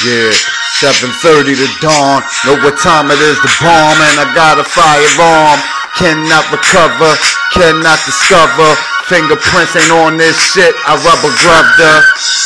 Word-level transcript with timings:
Yeah, 0.00 0.32
7.30 0.80 1.60
to 1.60 1.68
dawn. 1.84 2.24
Know 2.48 2.56
what 2.64 2.80
time 2.80 3.12
it 3.12 3.20
is 3.20 3.36
to 3.36 3.50
bomb, 3.60 3.98
and 4.00 4.16
I 4.16 4.32
got 4.32 4.56
a 4.56 4.64
firearm. 4.64 5.60
Cannot 5.92 6.48
recover, 6.48 7.12
cannot 7.52 8.00
discover. 8.08 8.70
Fingerprints 9.12 9.76
ain't 9.76 9.92
on 9.92 10.16
this 10.16 10.40
shit. 10.40 10.72
I 10.88 10.96
rubber 11.04 11.34
grubbed 11.44 11.76
her. 11.84 11.98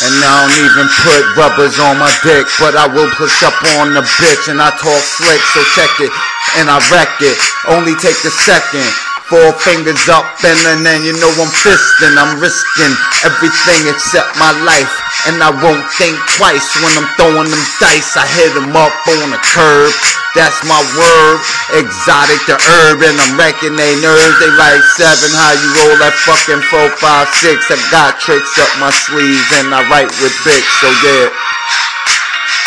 And 0.03 0.15
I 0.19 0.33
don't 0.35 0.57
even 0.67 0.87
put 1.07 1.23
rubbers 1.39 1.79
on 1.79 2.03
my 2.03 2.11
dick. 2.27 2.43
But 2.59 2.75
I 2.75 2.91
will 2.91 3.13
push 3.15 3.45
up 3.47 3.55
on 3.79 3.95
the 3.95 4.03
bitch. 4.19 4.51
And 4.51 4.59
I 4.59 4.75
talk 4.75 5.03
slick, 5.05 5.39
so 5.55 5.63
check 5.79 5.93
it. 6.03 6.11
And 6.59 6.67
I 6.67 6.83
wreck 6.91 7.23
it. 7.23 7.39
Only 7.71 7.95
take 8.03 8.19
a 8.27 8.35
second. 8.35 9.14
Four 9.33 9.57
fingers 9.57 10.05
up 10.13 10.29
and 10.45 10.85
then 10.85 11.01
you 11.01 11.17
know 11.17 11.33
I'm 11.41 11.49
fisting. 11.49 12.13
I'm 12.21 12.37
risking 12.37 12.93
everything 13.25 13.89
except 13.89 14.37
my 14.37 14.53
life. 14.69 14.93
And 15.25 15.41
I 15.41 15.49
won't 15.49 15.89
think 15.97 16.13
twice 16.37 16.69
when 16.85 16.93
I'm 17.01 17.09
throwing 17.17 17.49
them 17.49 17.65
dice. 17.81 18.21
I 18.21 18.29
hit 18.29 18.53
them 18.53 18.77
up 18.77 18.93
on 19.09 19.33
the 19.33 19.41
curb. 19.41 19.89
That's 20.37 20.61
my 20.69 20.77
word. 20.77 21.39
Exotic 21.81 22.37
to 22.53 22.61
urban. 22.85 23.17
I'm 23.17 23.41
wrecking 23.41 23.81
they 23.81 23.97
nerves. 24.05 24.37
They 24.45 24.53
like 24.61 24.85
seven. 25.01 25.33
How 25.33 25.57
you 25.57 25.69
roll 25.81 25.97
that 26.05 26.13
fucking 26.29 26.61
four, 26.69 26.93
five, 27.01 27.25
six. 27.41 27.73
I 27.73 27.81
got 27.89 28.21
tricks 28.21 28.61
up 28.61 28.69
my 28.77 28.93
sleeves 28.93 29.49
and 29.57 29.73
I 29.73 29.89
write 29.89 30.13
with 30.21 30.37
bits. 30.45 30.69
So 30.85 30.93
yeah. 31.01 31.33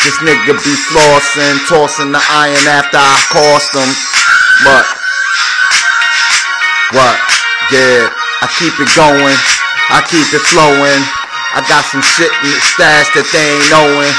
This 0.01 0.17
nigga 0.25 0.57
be 0.57 0.75
flossing, 0.89 1.57
tossing 1.69 2.15
the 2.15 2.23
iron 2.33 2.65
after 2.65 2.97
I 2.97 3.17
cost 3.29 3.77
him. 3.77 3.91
But 4.65 5.06
what? 6.95 7.17
Yeah, 7.73 8.07
I 8.39 8.47
keep 8.55 8.75
it 8.79 8.91
going. 8.95 9.35
I 9.91 9.99
keep 10.07 10.27
it 10.31 10.43
flowing. 10.47 11.01
I 11.55 11.63
got 11.67 11.83
some 11.87 12.03
shit 12.03 12.31
in 12.43 12.51
the 12.51 12.63
stash 12.75 13.11
that 13.15 13.27
they 13.31 13.43
ain't 13.43 13.67
knowing. 13.71 14.13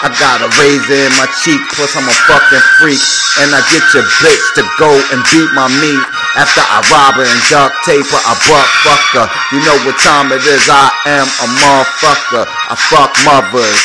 I 0.00 0.08
got 0.16 0.40
a 0.40 0.48
razor 0.56 0.96
in 0.96 1.12
my 1.20 1.28
cheek, 1.44 1.60
plus 1.76 1.92
I'm 1.92 2.08
a 2.08 2.16
fucking 2.24 2.64
freak. 2.80 3.00
And 3.44 3.52
I 3.52 3.60
get 3.68 3.84
your 3.92 4.04
bitch 4.24 4.44
to 4.56 4.64
go 4.80 4.88
and 5.12 5.20
beat 5.28 5.52
my 5.52 5.68
meat. 5.80 6.04
After 6.40 6.64
I 6.64 6.80
rob 6.88 7.20
her 7.20 7.24
and 7.24 7.42
duct 7.52 7.76
tape 7.84 8.08
her, 8.08 8.22
I 8.24 8.32
butt 8.48 8.68
fuck 8.80 9.04
her. 9.16 9.26
You 9.52 9.60
know 9.64 9.76
what 9.84 9.96
time 10.00 10.32
it 10.32 10.44
is, 10.44 10.64
I 10.72 10.88
am 11.04 11.28
a 11.28 11.46
motherfucker. 11.60 12.44
I 12.48 12.74
fuck 12.88 13.12
mothers. 13.28 13.80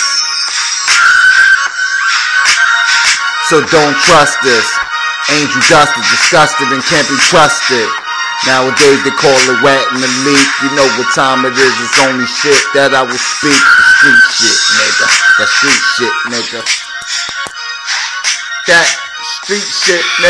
So 3.52 3.59
don't 3.59 3.95
trust 4.08 4.39
this. 4.44 4.67
Angel 5.36 5.61
dust 5.67 5.94
is 5.99 6.08
disgusted 6.16 6.72
and 6.72 6.83
can't 6.88 7.08
be 7.11 7.20
trusted. 7.27 8.05
Nowadays 8.44 9.00
they 9.08 9.16
call 9.16 9.31
it 9.31 9.59
wet 9.64 9.80
in 9.95 10.03
the 10.03 10.11
leak. 10.28 10.47
You 10.59 10.75
know 10.75 10.83
what 11.00 11.08
time 11.16 11.47
it 11.47 11.55
is. 11.55 11.73
It's 11.80 12.00
only 12.03 12.28
shit 12.28 12.59
that 12.75 12.92
I 12.92 13.08
will 13.08 13.16
speak. 13.16 13.55
The 13.55 13.83
street 13.95 14.23
shit, 14.36 14.59
nigga. 14.75 15.08
That 15.39 15.50
street 15.55 15.83
shit, 15.95 16.14
nigga. 16.27 16.59
That 18.67 18.88
street 19.39 19.64
shit, 19.64 20.03
nigga. 20.03 20.23